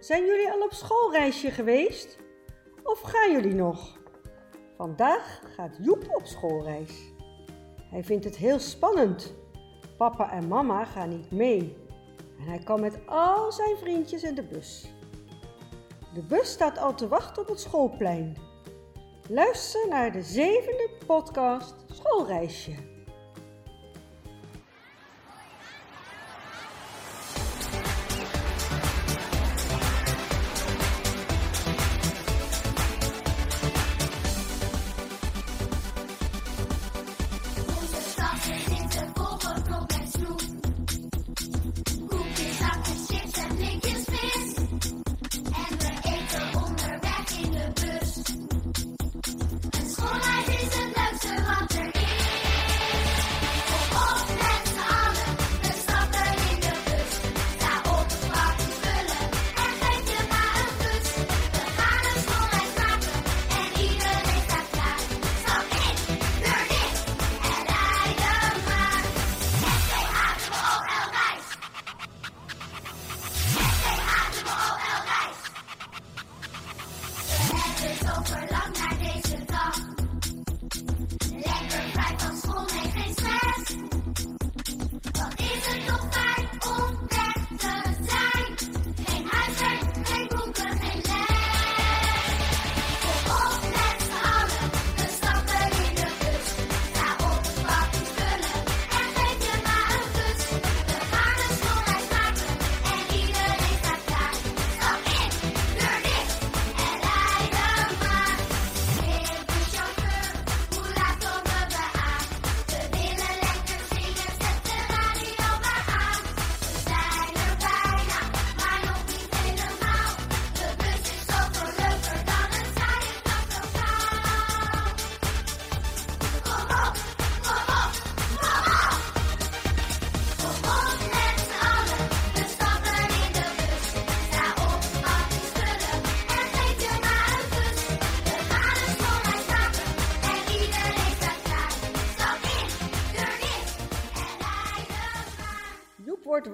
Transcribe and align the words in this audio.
Zijn 0.00 0.26
jullie 0.26 0.50
al 0.50 0.62
op 0.62 0.72
schoolreisje 0.72 1.50
geweest? 1.50 2.18
Of 2.82 3.00
gaan 3.00 3.32
jullie 3.32 3.54
nog? 3.54 3.98
Vandaag 4.76 5.40
gaat 5.54 5.76
Joep 5.80 6.04
op 6.08 6.26
schoolreis. 6.26 7.12
Hij 7.90 8.04
vindt 8.04 8.24
het 8.24 8.36
heel 8.36 8.58
spannend. 8.58 9.34
Papa 9.96 10.32
en 10.32 10.48
mama 10.48 10.84
gaan 10.84 11.08
niet 11.08 11.30
mee. 11.30 11.76
En 12.38 12.44
hij 12.44 12.58
kan 12.58 12.80
met 12.80 12.98
al 13.06 13.52
zijn 13.52 13.76
vriendjes 13.76 14.22
in 14.22 14.34
de 14.34 14.42
bus. 14.42 14.94
De 16.14 16.22
bus 16.22 16.50
staat 16.50 16.78
al 16.78 16.94
te 16.94 17.08
wachten 17.08 17.42
op 17.42 17.48
het 17.48 17.60
schoolplein. 17.60 18.36
Luister 19.28 19.88
naar 19.88 20.12
de 20.12 20.22
zevende 20.22 20.90
podcast 21.06 21.74
Schoolreisje. 21.92 22.95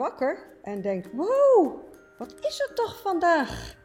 Wakker 0.03 0.39
en 0.63 0.81
denkt: 0.81 1.09
Wow, 1.13 1.79
wat 2.19 2.35
is 2.41 2.61
er 2.61 2.75
toch 2.75 3.01
vandaag? 3.01 3.77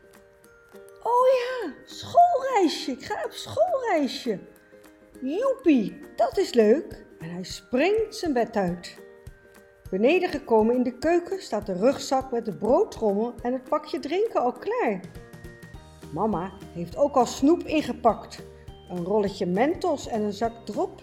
Oh 1.03 1.27
ja, 1.27 1.73
schoolreisje. 1.85 2.91
Ik 2.91 3.03
ga 3.03 3.23
op 3.25 3.31
schoolreisje. 3.31 4.39
Joepie, 5.21 5.99
dat 6.15 6.37
is 6.37 6.53
leuk. 6.53 7.05
En 7.19 7.29
hij 7.29 7.43
springt 7.43 8.15
zijn 8.15 8.33
bed 8.33 8.55
uit. 8.55 8.97
Beneden 9.89 10.29
gekomen 10.29 10.75
in 10.75 10.83
de 10.83 10.97
keuken 10.97 11.41
staat 11.41 11.65
de 11.65 11.73
rugzak 11.73 12.31
met 12.31 12.45
de 12.45 12.55
broodtrommel 12.55 13.33
en 13.41 13.53
het 13.53 13.63
pakje 13.63 13.99
drinken 13.99 14.41
al 14.41 14.51
klaar. 14.51 14.99
Mama 16.13 16.51
heeft 16.73 16.97
ook 16.97 17.15
al 17.15 17.25
snoep 17.25 17.63
ingepakt. 17.63 18.39
Een 18.89 19.03
rolletje 19.03 19.45
mentos 19.45 20.07
en 20.07 20.21
een 20.21 20.33
zak 20.33 20.65
drop. 20.65 21.01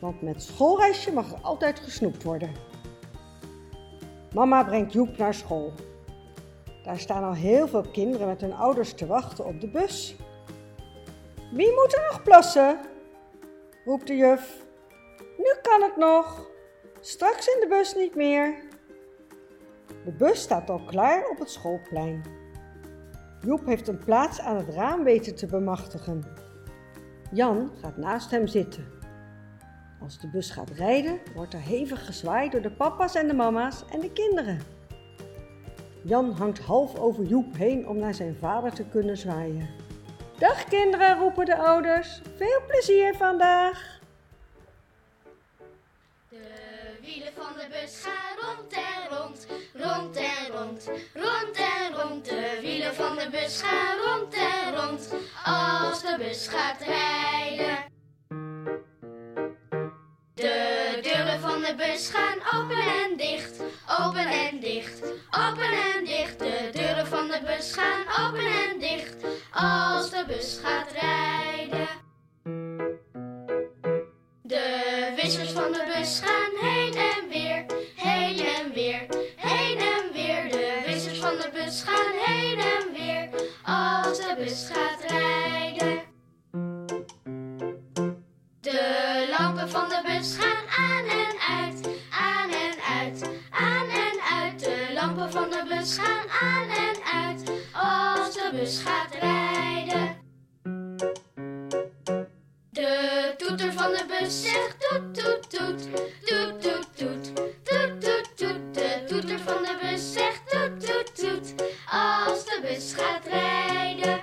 Want 0.00 0.22
met 0.22 0.42
schoolreisje 0.42 1.12
mag 1.12 1.32
er 1.32 1.40
altijd 1.40 1.78
gesnoept 1.78 2.22
worden. 2.22 2.75
Mama 4.36 4.64
brengt 4.64 4.92
Joep 4.92 5.16
naar 5.16 5.34
school. 5.34 5.72
Daar 6.82 6.98
staan 6.98 7.24
al 7.24 7.34
heel 7.34 7.68
veel 7.68 7.82
kinderen 7.92 8.26
met 8.26 8.40
hun 8.40 8.52
ouders 8.52 8.92
te 8.92 9.06
wachten 9.06 9.44
op 9.44 9.60
de 9.60 9.68
bus. 9.68 10.16
Wie 11.52 11.72
moet 11.74 11.94
er 11.94 12.06
nog 12.10 12.22
plassen? 12.22 12.80
roept 13.84 14.06
de 14.06 14.16
juf. 14.16 14.64
Nu 15.36 15.54
kan 15.62 15.82
het 15.82 15.96
nog. 15.96 16.50
Straks 17.00 17.46
in 17.46 17.60
de 17.60 17.66
bus 17.68 17.94
niet 17.94 18.14
meer. 18.14 18.54
De 20.04 20.12
bus 20.12 20.42
staat 20.42 20.70
al 20.70 20.80
klaar 20.86 21.28
op 21.28 21.38
het 21.38 21.50
schoolplein. 21.50 22.24
Joep 23.40 23.66
heeft 23.66 23.88
een 23.88 24.04
plaats 24.04 24.40
aan 24.40 24.56
het 24.56 24.68
raam 24.68 25.04
weten 25.04 25.34
te 25.34 25.46
bemachtigen. 25.46 26.24
Jan 27.32 27.70
gaat 27.80 27.96
naast 27.96 28.30
hem 28.30 28.46
zitten. 28.46 28.95
Als 30.06 30.18
de 30.18 30.26
bus 30.26 30.50
gaat 30.50 30.70
rijden, 30.70 31.20
wordt 31.34 31.54
er 31.54 31.60
hevig 31.60 32.06
gezwaaid 32.06 32.52
door 32.52 32.60
de 32.60 32.70
papa's 32.70 33.14
en 33.14 33.26
de 33.26 33.34
mama's 33.34 33.84
en 33.90 34.00
de 34.00 34.12
kinderen. 34.12 34.60
Jan 36.02 36.32
hangt 36.32 36.58
half 36.58 36.98
over 36.98 37.24
Joep 37.24 37.56
heen 37.56 37.88
om 37.88 37.98
naar 37.98 38.14
zijn 38.14 38.36
vader 38.40 38.72
te 38.72 38.84
kunnen 38.84 39.16
zwaaien. 39.16 39.68
Dag 40.38 40.64
kinderen, 40.64 41.18
roepen 41.18 41.44
de 41.44 41.56
ouders. 41.56 42.20
Veel 42.36 42.60
plezier 42.66 43.14
vandaag. 43.14 44.00
De 46.28 46.98
wielen 47.00 47.32
van 47.36 47.52
de 47.54 47.66
bus 47.70 48.02
gaan 48.04 48.56
rond 48.56 48.72
en 48.72 49.18
rond, 49.18 49.46
rond 49.74 50.16
en 50.16 50.52
rond, 50.52 50.90
rond 51.14 51.56
en 51.56 51.94
rond. 52.02 52.24
De 52.24 52.58
wielen 52.60 52.94
van 52.94 53.16
de 53.16 53.28
bus 53.30 53.62
gaan 53.62 53.96
rond 54.06 54.34
en 54.34 54.76
rond, 54.76 55.14
als 55.44 56.02
de 56.02 56.14
bus 56.18 56.48
gaat 56.48 56.80
rijden. 56.80 57.85
Bus 61.76 62.10
gaan 62.10 62.60
open 62.60 62.78
en 62.78 63.16
dicht, 63.16 63.60
open 64.00 64.26
en 64.26 64.60
dicht, 64.60 65.02
open 65.30 65.72
en 65.94 66.04
dicht. 66.04 66.38
De 66.38 66.70
deuren 66.72 67.06
van 67.06 67.26
de 67.26 67.40
bus 67.46 67.72
gaan 67.72 68.26
open 68.26 68.46
en 68.46 68.78
dicht, 68.78 69.14
als 69.52 70.10
de 70.10 70.24
bus 70.26 70.60
gaat 70.62 70.92
rijden. 70.92 71.88
De 74.42 75.12
wissers 75.16 75.50
van 75.50 75.72
de 75.72 75.92
bus 75.96 76.20
gaan 76.24 76.70
heen 76.70 76.94
en 76.94 77.28
weer, 77.28 77.64
heen 77.96 78.38
en 78.38 78.72
weer, 78.72 79.06
heen 79.36 79.78
en 79.78 80.12
weer. 80.12 80.50
De 80.50 80.82
wissers 80.86 81.18
van 81.18 81.36
de 81.36 81.50
bus 81.52 81.82
gaan 81.82 82.12
heen 82.24 82.58
en 82.58 82.92
weer, 82.92 83.28
als 83.64 84.18
de 84.18 84.34
bus 84.38 84.70
gaat 84.72 85.00
rijden. 85.00 85.25
Bus 98.66 98.78
gaat 98.78 99.14
rijden. 99.14 100.16
De 102.70 103.34
toeter 103.36 103.72
van 103.72 103.90
de 103.90 104.04
bus 104.08 104.42
zegt 104.42 104.76
toet 104.78 105.14
toet 105.14 105.50
toet, 105.50 105.88
toet 106.24 106.62
toet 106.62 106.96
toet, 106.96 107.34
toet 107.62 108.00
toet 108.00 108.36
toet. 108.36 108.74
De 108.74 109.04
toeter 109.06 109.38
van 109.38 109.62
de 109.62 109.76
bus 109.80 110.12
zegt 110.12 110.50
toet 110.50 110.86
toet 110.86 111.16
toet, 111.16 111.54
als 111.90 112.44
de 112.44 112.58
bus 112.62 112.94
gaat 112.94 113.26
rijden. 113.26 114.20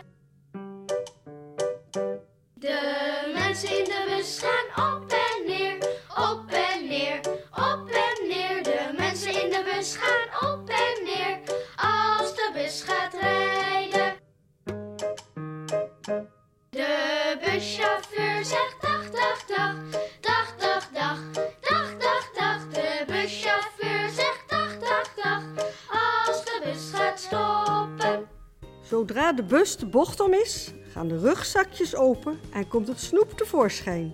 De 2.54 3.31
mensen 3.34 3.78
in 3.78 3.84
de 3.84 4.06
bus 4.07 4.40
gaan 4.40 4.94
op 4.94 5.23
De 29.54 29.86
bocht 29.86 30.20
om 30.20 30.34
is, 30.34 30.74
gaan 30.90 31.08
de 31.08 31.18
rugzakjes 31.18 31.96
open 31.96 32.40
en 32.52 32.68
komt 32.68 32.88
het 32.88 33.00
snoep 33.00 33.32
tevoorschijn. 33.38 34.14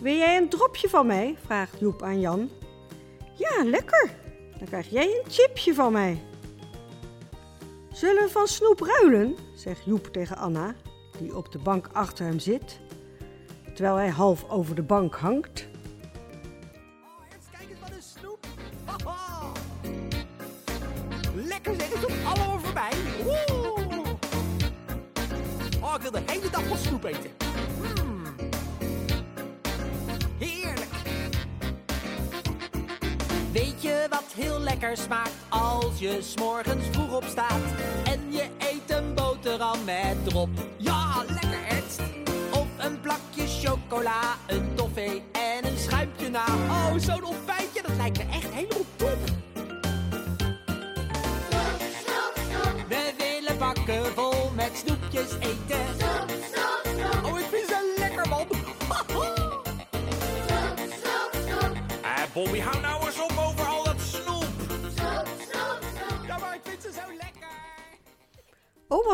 Wil 0.00 0.14
jij 0.14 0.36
een 0.36 0.48
dropje 0.48 0.88
van 0.88 1.06
mij? 1.06 1.36
vraagt 1.44 1.78
Joep 1.78 2.02
aan 2.02 2.20
Jan. 2.20 2.50
Ja, 3.34 3.64
lekker. 3.64 4.10
Dan 4.58 4.66
krijg 4.66 4.90
jij 4.90 5.04
een 5.04 5.30
chipje 5.30 5.74
van 5.74 5.92
mij. 5.92 6.22
Zullen 7.92 8.22
we 8.22 8.28
van 8.28 8.46
snoep 8.46 8.80
ruilen? 8.80 9.36
zegt 9.54 9.84
Joep 9.84 10.06
tegen 10.06 10.36
Anna, 10.36 10.74
die 11.18 11.36
op 11.36 11.52
de 11.52 11.58
bank 11.58 11.88
achter 11.92 12.24
hem 12.24 12.38
zit, 12.38 12.80
terwijl 13.74 13.96
hij 13.96 14.10
half 14.10 14.50
over 14.50 14.74
de 14.74 14.82
bank 14.82 15.14
hangt. 15.14 15.68
Smaakt 34.90 35.32
als 35.48 35.98
je 35.98 36.18
s'morgens 36.20 36.84
vroeg 36.90 37.16
opstaat 37.16 37.60
en 38.04 38.32
je 38.32 38.44
eet 38.58 38.98
een 38.98 39.14
boterham 39.14 39.84
met 39.84 40.24
drop? 40.24 40.48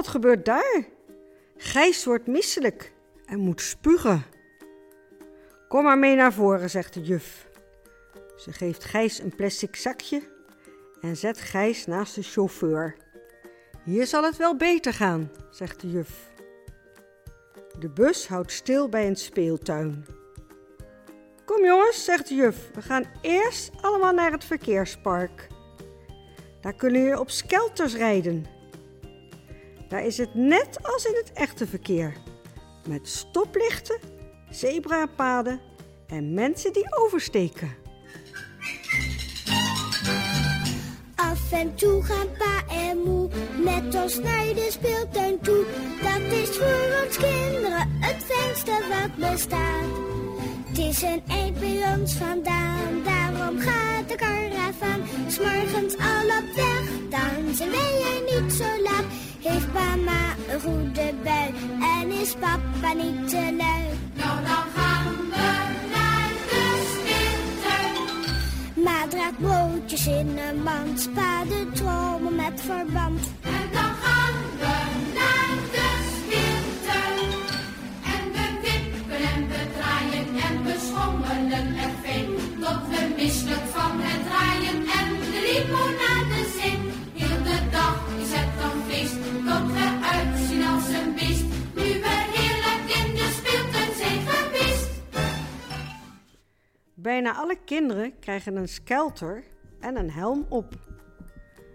Gebeurt 0.09 0.45
daar? 0.45 0.85
Gijs 1.57 2.05
wordt 2.05 2.27
misselijk 2.27 2.93
en 3.27 3.39
moet 3.39 3.61
spugen. 3.61 4.25
Kom 5.69 5.85
maar 5.85 5.99
mee 5.99 6.17
naar 6.17 6.33
voren, 6.33 6.71
zegt 6.71 6.95
de 6.95 7.03
juf. 7.03 7.49
Ze 8.37 8.53
geeft 8.53 8.85
Gijs 8.85 9.19
een 9.19 9.35
plastic 9.35 9.77
zakje 9.77 10.23
en 11.01 11.17
zet 11.17 11.41
Gijs 11.41 11.87
naast 11.87 12.15
de 12.15 12.23
chauffeur. 12.23 12.97
Hier 13.85 14.07
zal 14.07 14.23
het 14.25 14.37
wel 14.37 14.57
beter 14.57 14.93
gaan, 14.93 15.31
zegt 15.51 15.81
de 15.81 15.91
juf. 15.91 16.31
De 17.79 17.89
bus 17.89 18.29
houdt 18.29 18.53
stil 18.53 18.89
bij 18.89 19.07
een 19.07 19.17
speeltuin. 19.17 20.07
Kom 21.45 21.65
jongens, 21.65 22.05
zegt 22.05 22.29
de 22.29 22.35
juf, 22.35 22.71
we 22.75 22.83
gaan 22.83 23.05
eerst 23.23 23.71
allemaal 23.81 24.13
naar 24.13 24.33
het 24.33 24.45
verkeerspark. 24.45 25.49
Daar 26.61 26.75
kunnen 26.75 27.01
jullie 27.01 27.21
op 27.21 27.31
skelters 27.31 27.95
rijden. 27.95 28.58
Daar 29.89 30.05
is 30.05 30.19
het 30.19 30.35
net 30.35 30.79
als 30.83 31.05
in 31.05 31.15
het 31.15 31.33
echte 31.33 31.67
verkeer. 31.67 32.17
Met 32.89 33.09
stoplichten, 33.09 33.99
zebrapaden 34.51 35.61
en 36.07 36.35
mensen 36.35 36.73
die 36.73 36.97
oversteken. 37.05 37.77
Af 41.15 41.53
en 41.53 41.75
toe 41.75 42.03
gaan 42.03 42.27
pa 42.39 42.75
en 42.75 42.99
moe 42.99 43.29
met 43.65 43.95
ons 43.95 44.19
naar 44.19 44.45
de 44.55 44.67
speeltuin 44.71 45.41
toe. 45.41 45.65
Dat 46.03 46.33
is 46.33 46.49
voor 46.49 47.05
ons 47.05 47.17
kinderen 47.17 47.91
het 48.01 48.25
fijnste 48.25 48.71
wat 48.89 49.31
bestaat. 49.31 49.85
Het 50.69 50.79
is 50.79 51.03
een 51.03 51.23
eind 51.29 51.61
bij 51.61 51.95
ons 51.99 52.15
vandaan, 52.15 53.03
daarom 53.05 53.59
gaat 53.59 54.09
de 54.09 54.15
karavaan. 54.15 55.01
S'morgens 55.29 55.97
al 55.97 56.27
op 56.39 56.55
weg, 56.55 56.89
dan 57.11 57.55
zijn 57.55 57.71
wij 57.71 58.03
er 58.03 58.43
niet 58.43 58.53
zo 58.53 58.83
laat. 58.83 59.28
Heeft 59.49 59.73
mama 59.73 60.23
een 60.53 60.61
goede 60.61 61.13
bui 61.25 61.55
en 62.01 62.11
is 62.11 62.35
papa 62.35 62.93
niet 62.93 63.29
te 63.29 63.55
lui. 63.61 63.85
Nou, 64.15 64.37
dan 64.49 64.65
gaan 64.75 65.17
we 65.31 65.49
naar 65.93 66.31
de 66.51 66.65
speeltuin. 66.93 68.85
Ma 68.85 69.07
draagt 69.09 69.39
broodjes 69.39 70.07
in 70.07 70.39
een 70.49 70.63
mand, 70.63 71.01
spa 71.01 71.45
de 71.45 71.67
trommel 71.73 72.33
met 72.33 72.61
verband. 72.61 73.21
En 73.43 73.68
Bijna 97.09 97.35
alle 97.35 97.57
kinderen 97.65 98.19
krijgen 98.19 98.57
een 98.57 98.69
skelter 98.69 99.45
en 99.81 99.99
een 99.99 100.11
helm 100.11 100.47
op. 100.49 100.75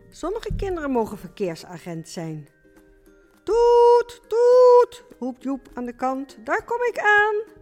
Sommige 0.09 0.50
kinderen 0.56 0.91
mogen 0.91 1.18
verkeersagent 1.18 2.09
zijn. 2.09 2.48
Toet, 3.43 4.22
toet, 4.27 5.03
roept 5.19 5.43
Joep 5.43 5.69
aan 5.74 5.86
de 5.86 5.96
kant. 5.96 6.38
Daar 6.43 6.65
kom 6.65 6.81
ik 6.81 7.00
aan. 7.00 7.55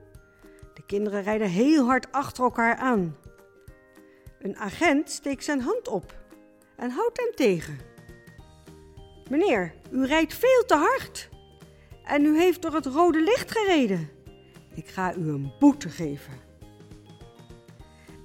De 0.74 0.86
kinderen 0.86 1.24
rijden 1.24 1.48
heel 1.48 1.86
hard 1.86 2.12
achter 2.12 2.44
elkaar 2.44 2.76
aan. 2.76 3.18
Een 4.40 4.58
agent 4.58 5.10
steekt 5.10 5.44
zijn 5.44 5.62
hand 5.62 5.88
op 5.88 6.16
en 6.76 6.90
houdt 6.90 7.18
hem 7.18 7.32
tegen. 7.36 7.80
Meneer, 9.30 9.74
u 9.92 10.06
rijdt 10.06 10.34
veel 10.34 10.66
te 10.66 10.76
hard. 10.76 11.30
En 12.04 12.26
u 12.26 12.40
heeft 12.40 12.62
door 12.62 12.74
het 12.74 12.86
rode 12.86 13.22
licht 13.22 13.52
gereden. 13.52 14.10
Ik 14.76 14.88
ga 14.88 15.16
u 15.16 15.30
een 15.30 15.54
boete 15.60 15.90
geven. 15.90 16.51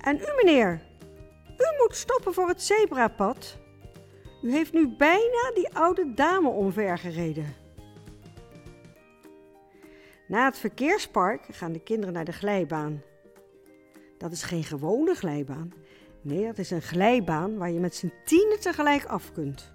En 0.06 0.16
u, 0.16 0.44
meneer, 0.44 0.82
u 1.48 1.82
moet 1.82 1.96
stoppen 1.96 2.34
voor 2.34 2.48
het 2.48 2.62
zebrapad. 2.62 3.58
U 4.42 4.52
heeft 4.52 4.72
nu 4.72 4.96
bijna 4.96 5.50
die 5.54 5.74
oude 5.74 6.14
dame 6.14 6.48
omver 6.48 6.98
gereden. 6.98 7.54
Na 10.28 10.44
het 10.44 10.58
verkeerspark 10.58 11.46
gaan 11.50 11.72
de 11.72 11.82
kinderen 11.82 12.14
naar 12.14 12.24
de 12.24 12.32
glijbaan. 12.32 13.02
Dat 14.18 14.32
is 14.32 14.42
geen 14.42 14.64
gewone 14.64 15.14
glijbaan. 15.14 15.72
Nee, 16.22 16.46
dat 16.46 16.58
is 16.58 16.70
een 16.70 16.82
glijbaan 16.82 17.58
waar 17.58 17.70
je 17.70 17.80
met 17.80 17.94
z'n 17.94 18.12
tienen 18.24 18.60
tegelijk 18.60 19.04
af 19.04 19.32
kunt. 19.32 19.72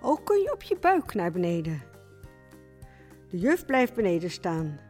Ook 0.00 0.24
kun 0.24 0.40
je 0.40 0.52
op 0.52 0.62
je 0.62 0.78
buik 0.78 1.14
naar 1.14 1.32
beneden. 1.32 1.82
De 3.28 3.38
juf 3.38 3.66
blijft 3.66 3.94
beneden 3.94 4.30
staan. 4.30 4.80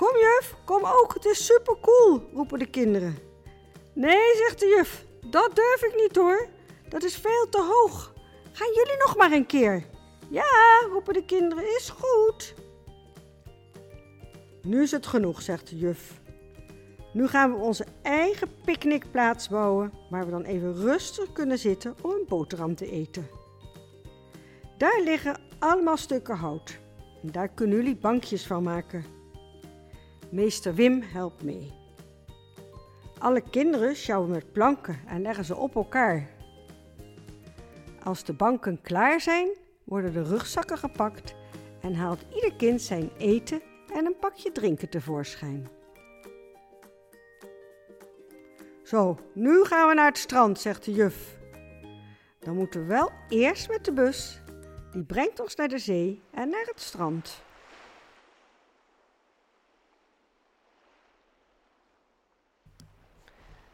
Kom 0.00 0.16
juf, 0.16 0.54
kom 0.64 0.84
ook, 0.84 1.14
het 1.14 1.24
is 1.24 1.46
supercool, 1.46 2.22
roepen 2.34 2.58
de 2.58 2.66
kinderen. 2.66 3.18
Nee, 3.94 4.36
zegt 4.36 4.60
de 4.60 4.66
juf, 4.66 5.04
dat 5.30 5.50
durf 5.54 5.82
ik 5.82 5.96
niet 5.96 6.16
hoor. 6.16 6.48
Dat 6.88 7.02
is 7.02 7.16
veel 7.16 7.48
te 7.48 7.62
hoog. 7.62 8.12
Gaan 8.52 8.72
jullie 8.74 8.96
nog 8.98 9.16
maar 9.16 9.32
een 9.32 9.46
keer? 9.46 9.84
Ja, 10.28 10.86
roepen 10.90 11.14
de 11.14 11.24
kinderen, 11.24 11.76
is 11.76 11.90
goed. 11.98 12.54
Nu 14.62 14.82
is 14.82 14.90
het 14.90 15.06
genoeg, 15.06 15.42
zegt 15.42 15.68
de 15.68 15.78
juf. 15.78 16.20
Nu 17.12 17.28
gaan 17.28 17.52
we 17.52 17.58
onze 17.58 17.86
eigen 18.02 18.48
picknickplaats 18.64 19.48
bouwen, 19.48 19.92
waar 20.10 20.24
we 20.24 20.30
dan 20.30 20.44
even 20.44 20.74
rustig 20.74 21.32
kunnen 21.32 21.58
zitten 21.58 21.94
om 22.02 22.10
een 22.10 22.26
boterham 22.28 22.74
te 22.74 22.90
eten. 22.90 23.28
Daar 24.78 25.00
liggen 25.04 25.40
allemaal 25.58 25.96
stukken 25.96 26.36
hout. 26.36 26.78
En 27.22 27.30
daar 27.32 27.48
kunnen 27.48 27.76
jullie 27.76 27.96
bankjes 27.96 28.46
van 28.46 28.62
maken. 28.62 29.19
Meester 30.30 30.74
Wim 30.74 31.02
helpt 31.02 31.42
mee. 31.42 31.72
Alle 33.18 33.42
kinderen 33.50 33.96
sjouwen 33.96 34.30
met 34.30 34.52
planken 34.52 35.00
en 35.06 35.22
leggen 35.22 35.44
ze 35.44 35.56
op 35.56 35.74
elkaar. 35.74 36.28
Als 38.02 38.24
de 38.24 38.32
banken 38.32 38.80
klaar 38.82 39.20
zijn, 39.20 39.48
worden 39.84 40.12
de 40.12 40.22
rugzakken 40.22 40.78
gepakt 40.78 41.34
en 41.80 41.94
haalt 41.94 42.24
ieder 42.34 42.54
kind 42.54 42.82
zijn 42.82 43.10
eten 43.18 43.62
en 43.94 44.06
een 44.06 44.16
pakje 44.20 44.52
drinken 44.52 44.88
tevoorschijn. 44.88 45.68
Zo, 48.82 49.18
nu 49.32 49.64
gaan 49.64 49.88
we 49.88 49.94
naar 49.94 50.08
het 50.08 50.18
strand, 50.18 50.58
zegt 50.58 50.84
de 50.84 50.92
juf. 50.92 51.38
Dan 52.38 52.56
moeten 52.56 52.80
we 52.80 52.86
wel 52.86 53.10
eerst 53.28 53.68
met 53.68 53.84
de 53.84 53.92
bus. 53.92 54.42
Die 54.92 55.04
brengt 55.04 55.40
ons 55.40 55.54
naar 55.54 55.68
de 55.68 55.78
zee 55.78 56.22
en 56.30 56.48
naar 56.48 56.66
het 56.66 56.80
strand. 56.80 57.42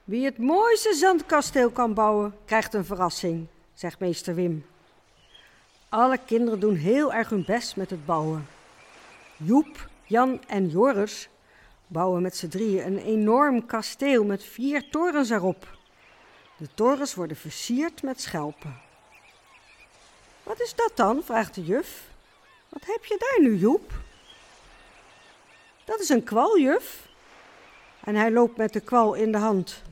Wie 0.06 0.25
het 0.25 0.38
mooiste 0.38 0.94
zandkasteel 0.94 1.70
kan 1.70 1.94
bouwen, 1.94 2.36
krijgt 2.44 2.75
een 2.75 2.84
verrassing, 2.84 3.46
zegt 3.75 3.98
meester 3.98 4.34
Wim. 4.34 4.66
Alle 5.88 6.18
kinderen 6.26 6.60
doen 6.60 6.75
heel 6.75 7.12
erg 7.12 7.28
hun 7.28 7.44
best 7.44 7.76
met 7.76 7.90
het 7.90 8.06
bouwen. 8.06 8.46
Joep, 9.36 9.88
Jan 10.04 10.40
en 10.46 10.68
Joris 10.68 11.28
bouwen 11.86 12.22
met 12.22 12.36
z'n 12.36 12.48
drieën 12.48 12.86
een 12.86 12.98
enorm 12.98 13.66
kasteel 13.66 14.25
met 14.25 14.44
vier 14.44 14.90
torens 14.90 15.30
erop. 15.30 15.78
De 16.56 16.68
torens 16.75 17.14
worden 17.14 17.36
versierd 17.36 18.02
met 18.02 18.20
schelpen. 18.20 18.80
Wat 20.42 20.60
is 20.60 20.75
dat 20.75 20.92
dan? 20.94 21.22
vraagt 21.25 21.54
de 21.54 21.64
juf. 21.64 22.02
Wat 22.68 22.82
heb 22.86 23.04
je 23.04 23.16
daar 23.18 23.48
nu, 23.48 23.56
Joep? 23.56 23.92
Dat 25.84 26.00
is 26.00 26.08
een 26.08 26.25
kwal, 26.25 26.58
juf. 26.58 27.08
En 28.04 28.14
hij 28.14 28.30
loopt 28.30 28.56
met 28.56 28.72
de 28.72 28.80
kwal 28.80 29.14
in 29.14 29.32
de 29.32 29.38
hand. 29.38 29.84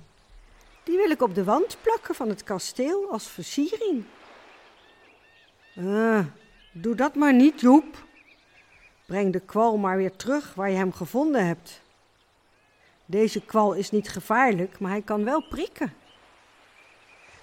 Die 0.85 0.97
wil 0.97 1.11
ik 1.11 1.23
op 1.23 1.35
de 1.35 1.45
wand 1.45 1.76
plakken 1.83 2.14
van 2.14 2.29
het 2.29 2.45
kasteel 2.45 3.11
als 3.11 3.29
versiering. 3.29 4.05
Ah, 5.76 6.26
doe 6.73 6.95
dat 6.95 7.14
maar 7.14 7.35
niet, 7.35 7.61
Joep. 7.61 8.05
Breng 9.07 9.33
de 9.33 9.41
kwal 9.41 9.76
maar 9.76 9.97
weer 9.97 10.17
terug 10.17 10.55
waar 10.55 10.71
je 10.71 10.76
hem 10.76 10.93
gevonden 10.93 11.47
hebt. 11.47 11.81
Deze 13.07 13.41
kwal 13.41 13.73
is 13.73 13.91
niet 13.91 14.09
gevaarlijk, 14.09 14.79
maar 14.79 14.91
hij 14.91 15.03
kan 15.03 15.25
wel 15.25 15.43
prikken. 15.43 15.95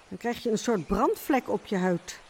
Dan 0.08 0.18
krijg 0.18 0.42
je 0.42 0.50
een 0.50 0.58
soort 0.58 0.86
brandvlek 0.86 1.48
op 1.48 1.66
je 1.66 1.76
huid. 1.76 2.20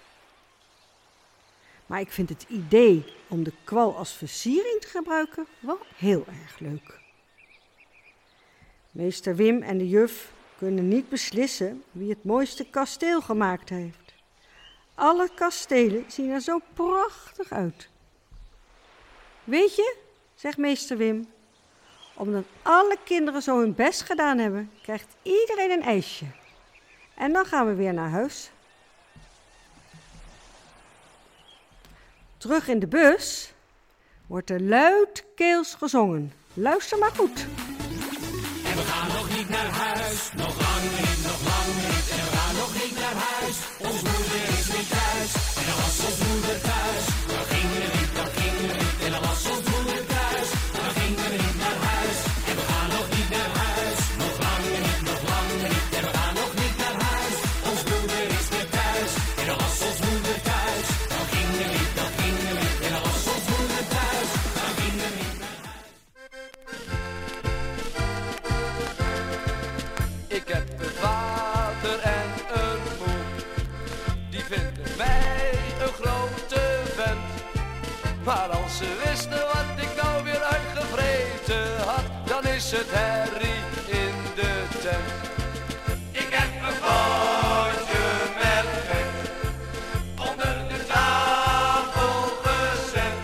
Maar 1.86 2.00
ik 2.00 2.12
vind 2.12 2.28
het 2.28 2.44
idee 2.48 3.04
om 3.28 3.42
de 3.42 3.52
kwal 3.64 3.96
als 3.96 4.12
versiering 4.12 4.80
te 4.80 4.88
gebruiken 4.88 5.46
wel 5.60 5.78
heel 5.96 6.24
erg 6.42 6.58
leuk. 6.58 7.00
Meester 8.90 9.36
Wim 9.36 9.62
en 9.62 9.78
de 9.78 9.88
juf 9.88 10.32
kunnen 10.62 10.88
niet 10.88 11.08
beslissen 11.08 11.84
wie 11.90 12.10
het 12.10 12.24
mooiste 12.24 12.64
kasteel 12.64 13.20
gemaakt 13.20 13.68
heeft. 13.68 14.14
Alle 14.94 15.28
kastelen 15.34 16.04
zien 16.08 16.30
er 16.30 16.40
zo 16.40 16.58
prachtig 16.72 17.52
uit. 17.52 17.88
Weet 19.44 19.76
je, 19.76 19.96
zegt 20.34 20.56
meester 20.56 20.96
Wim, 20.96 21.32
omdat 22.14 22.44
alle 22.62 22.96
kinderen 23.04 23.42
zo 23.42 23.58
hun 23.58 23.74
best 23.74 24.02
gedaan 24.02 24.38
hebben, 24.38 24.70
krijgt 24.82 25.16
iedereen 25.22 25.70
een 25.70 25.82
ijsje. 25.82 26.26
En 27.14 27.32
dan 27.32 27.46
gaan 27.46 27.66
we 27.66 27.74
weer 27.74 27.94
naar 27.94 28.10
huis. 28.10 28.50
Terug 32.36 32.68
in 32.68 32.78
de 32.78 32.86
bus 32.86 33.52
wordt 34.26 34.50
er 34.50 34.60
luidkeels 34.60 35.74
gezongen. 35.74 36.32
Luister 36.54 36.98
maar 36.98 37.12
goed. 37.16 37.46
Huis, 40.34 40.71
Maar 78.24 78.48
als 78.48 78.76
ze 78.76 79.02
wisten 79.04 79.30
wat 79.30 79.84
ik 79.84 80.02
nou 80.02 80.24
weer 80.24 80.42
uitgevreten 80.42 81.84
had, 81.86 82.04
dan 82.24 82.44
is 82.44 82.70
het 82.70 82.86
herrie 82.88 83.62
in 83.86 84.14
de 84.34 84.64
tent. 84.82 85.12
Ik 86.10 86.28
heb 86.30 86.50
een 86.68 86.78
potje 86.78 88.04
met 88.38 88.66
vet 88.88 89.14
onder 90.28 90.68
de 90.68 90.86
tafel 90.86 92.22
gezet. 92.42 93.18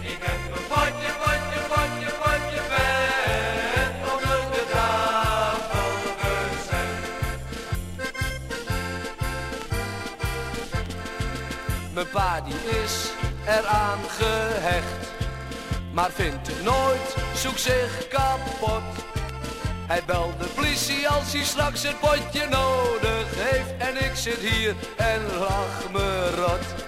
Ik 0.00 0.18
heb 0.20 0.56
een 0.56 0.66
potje, 0.68 1.10
potje, 1.22 1.60
potje, 1.68 2.10
potje 2.22 2.60
vet 2.70 3.94
onder 4.12 4.38
de 4.54 4.64
tafel 4.72 5.90
gezet. 6.20 6.92
Mijn 11.92 12.10
pa 12.10 12.40
die 12.40 12.82
is 12.84 13.10
eraan 13.46 13.98
gehecht, 14.08 15.12
maar 15.92 16.10
vindt 16.10 16.46
het 16.46 16.64
nooit, 16.64 17.16
zoekt 17.34 17.60
zich 17.60 18.08
kapot. 18.08 18.82
Hij 19.86 20.02
belt 20.06 20.40
de 20.40 20.46
politie 20.54 21.08
als 21.08 21.32
hij 21.32 21.42
straks 21.44 21.82
het 21.82 22.00
potje 22.00 22.48
nodig 22.48 23.26
heeft 23.34 23.72
en 23.78 24.04
ik 24.04 24.14
zit 24.14 24.38
hier 24.38 24.74
en 24.96 25.38
lach 25.38 25.92
me 25.92 26.30
rot. 26.34 26.84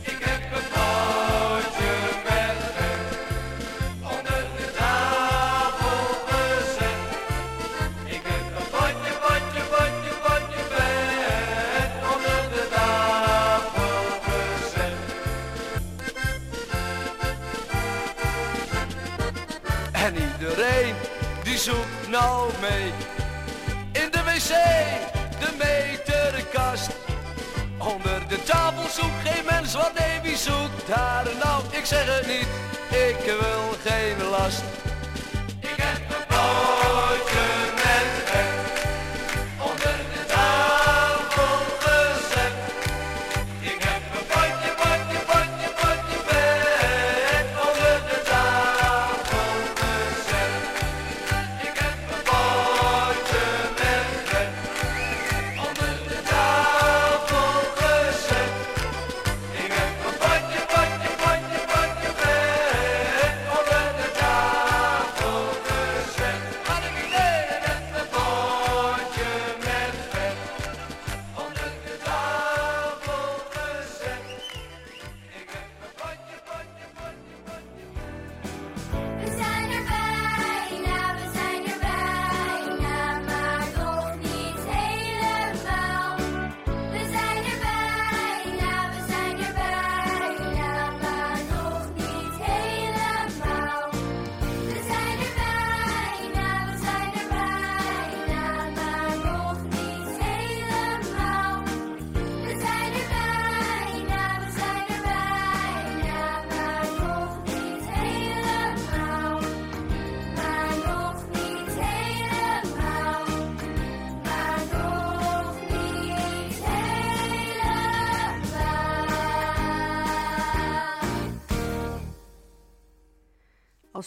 Ik 0.00 0.18
heb 0.20 0.56
een 0.56 1.27
nou 22.20 22.50
mee 22.60 22.92
in 24.02 24.10
de 24.10 24.22
wc, 24.24 24.50
de 25.40 25.50
meterkast. 25.58 26.90
Onder 27.78 28.28
de 28.28 28.42
tafel 28.42 28.88
zoekt 28.90 29.28
geen 29.28 29.44
mens 29.50 29.74
wat 29.74 29.92
nee, 29.98 30.20
wie 30.22 30.36
zoekt 30.36 30.86
daar 30.86 31.26
nou? 31.44 31.62
Ik 31.70 31.84
zeg 31.84 32.16
het 32.16 32.26
niet, 32.26 32.48
ik 32.90 33.24
wil 33.24 33.64
geen 33.84 34.28
last. 34.30 34.62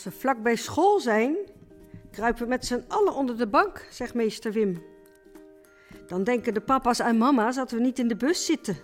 Als 0.03 0.13
we 0.13 0.19
vlak 0.19 0.43
bij 0.43 0.55
school 0.55 0.99
zijn, 0.99 1.37
kruipen 2.11 2.43
we 2.43 2.49
met 2.49 2.65
z'n 2.65 2.83
allen 2.87 3.13
onder 3.13 3.37
de 3.37 3.47
bank, 3.47 3.87
zegt 3.89 4.13
meester 4.13 4.51
Wim. 4.51 4.83
Dan 6.07 6.23
denken 6.23 6.53
de 6.53 6.61
papa's 6.61 6.99
en 6.99 7.17
mama's 7.17 7.55
dat 7.55 7.71
we 7.71 7.79
niet 7.79 7.99
in 7.99 8.07
de 8.07 8.15
bus 8.15 8.45
zitten. 8.45 8.77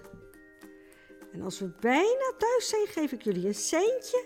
En 1.34 1.42
als 1.42 1.60
we 1.60 1.72
bijna 1.80 2.34
thuis 2.38 2.70
zijn, 2.70 2.88
geef 2.88 3.12
ik 3.12 3.22
jullie 3.22 3.48
een 3.48 3.56
centje. 3.56 4.26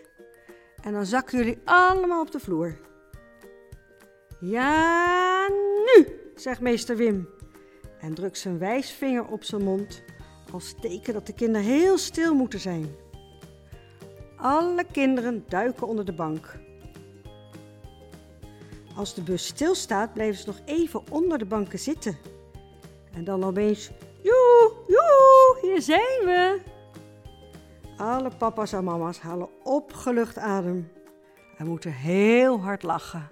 En 0.83 0.93
dan 0.93 1.05
zakken 1.05 1.37
jullie 1.37 1.61
allemaal 1.65 2.21
op 2.21 2.31
de 2.31 2.39
vloer. 2.39 2.79
Ja, 4.39 5.47
nu, 5.85 6.07
zegt 6.35 6.61
meester 6.61 6.95
Wim. 6.95 7.29
En 7.99 8.13
drukt 8.13 8.37
zijn 8.37 8.59
wijsvinger 8.59 9.27
op 9.27 9.43
zijn 9.43 9.63
mond 9.63 10.03
als 10.51 10.75
teken 10.81 11.13
dat 11.13 11.27
de 11.27 11.33
kinderen 11.33 11.67
heel 11.67 11.97
stil 11.97 12.35
moeten 12.35 12.59
zijn. 12.59 12.95
Alle 14.35 14.85
kinderen 14.91 15.45
duiken 15.47 15.87
onder 15.87 16.05
de 16.05 16.13
bank. 16.13 16.69
Als 18.95 19.13
de 19.13 19.21
bus 19.21 19.45
stilstaat, 19.45 20.13
blijven 20.13 20.41
ze 20.41 20.47
nog 20.47 20.59
even 20.65 21.01
onder 21.09 21.37
de 21.37 21.45
banken 21.45 21.79
zitten. 21.79 22.17
En 23.13 23.23
dan 23.23 23.43
opeens, 23.43 23.91
joe, 24.21 24.71
joe, 24.87 25.57
hier 25.61 25.81
zijn 25.81 26.19
we. 26.25 26.61
Alle 27.97 28.31
papa's 28.37 28.73
en 28.73 28.83
mama's 28.83 29.19
halen 29.19 29.49
opgelucht 29.63 30.37
adem 30.37 30.91
en 31.57 31.67
moeten 31.67 31.91
heel 31.93 32.59
hard 32.59 32.83
lachen. 32.83 33.29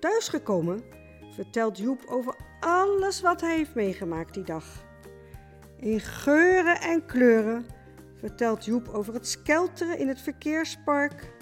Thuisgekomen 0.00 0.82
vertelt 1.30 1.78
Joep 1.78 2.04
over 2.08 2.36
alles 2.60 3.20
wat 3.20 3.40
hij 3.40 3.56
heeft 3.56 3.74
meegemaakt 3.74 4.34
die 4.34 4.44
dag. 4.44 4.64
In 5.76 6.00
geuren 6.00 6.80
en 6.80 7.06
kleuren 7.06 7.66
vertelt 8.18 8.64
Joep 8.64 8.88
over 8.88 9.14
het 9.14 9.28
skelteren 9.28 9.98
in 9.98 10.08
het 10.08 10.20
verkeerspark, 10.20 11.32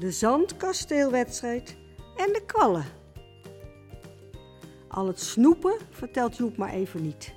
de 0.00 0.10
zandkasteelwedstrijd 0.10 1.76
en 2.16 2.32
de 2.32 2.42
kwallen. 2.46 2.84
Al 4.88 5.06
het 5.06 5.20
snoepen 5.20 5.76
vertelt 5.90 6.36
Joep 6.36 6.56
maar 6.56 6.70
even 6.70 7.02
niet. 7.02 7.34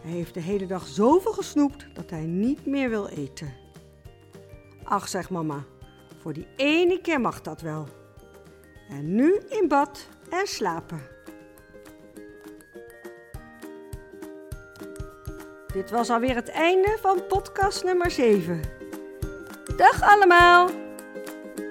Hij 0.00 0.10
heeft 0.10 0.34
de 0.34 0.40
hele 0.40 0.66
dag 0.66 0.86
zoveel 0.86 1.32
gesnoept 1.32 1.86
dat 1.94 2.10
hij 2.10 2.24
niet 2.24 2.66
meer 2.66 2.88
wil 2.88 3.06
eten. 3.06 3.54
Ach, 4.84 5.08
zegt 5.08 5.30
mama, 5.30 5.64
voor 6.18 6.32
die 6.32 6.46
ene 6.56 7.00
keer 7.00 7.20
mag 7.20 7.40
dat 7.40 7.60
wel. 7.60 7.88
En 8.88 9.14
nu 9.14 9.40
in 9.48 9.68
bad 9.68 10.08
en 10.30 10.46
slapen. 10.46 11.00
Dit 15.72 15.90
was 15.90 16.10
alweer 16.10 16.34
het 16.34 16.48
einde 16.48 16.96
van 17.00 17.26
podcast 17.26 17.84
nummer 17.84 18.10
7. 18.10 18.60
Dag 19.76 20.02
allemaal! 20.02 20.86